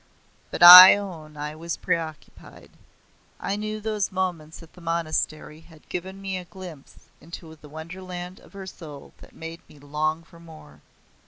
But 0.49 0.63
I 0.63 0.95
own 0.95 1.37
I 1.37 1.55
was 1.55 1.77
pre 1.77 1.95
occupied. 1.95 2.71
I 3.39 3.55
knew 3.55 3.79
those 3.79 4.11
moments 4.11 4.63
at 4.63 4.73
the 4.73 4.81
monastery 4.81 5.59
had 5.59 5.87
given 5.89 6.19
me 6.19 6.37
a 6.37 6.45
glimpse 6.45 7.11
into 7.21 7.55
the 7.55 7.69
wonderland 7.69 8.39
of 8.39 8.53
her 8.53 8.65
soul 8.65 9.13
that 9.19 9.35
made 9.35 9.61
me 9.69 9.77
long 9.77 10.23
for 10.23 10.39
more. 10.39 10.81